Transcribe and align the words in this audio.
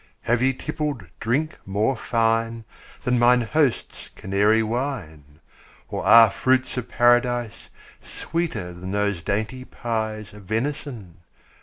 Have 0.21 0.41
ye 0.41 0.51
tippled 0.51 1.03
drink 1.19 1.59
more 1.63 1.95
fine 1.95 2.63
Than 3.03 3.19
mine 3.19 3.41
host's 3.41 4.09
Canary 4.15 4.63
wine? 4.63 5.39
Or 5.89 6.03
are 6.03 6.31
fruits 6.31 6.75
of 6.75 6.89
Paradise 6.89 7.69
Sweeter 8.01 8.73
than 8.73 8.93
those 8.93 9.21
dainty 9.21 9.63
pies 9.63 10.33
Of 10.33 10.45
venison? 10.45 11.17